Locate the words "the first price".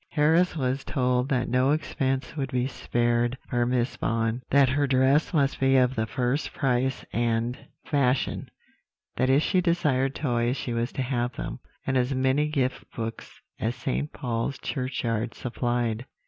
5.95-7.05